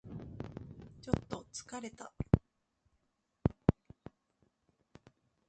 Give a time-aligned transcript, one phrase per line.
[0.99, 2.11] ちょっと疲れた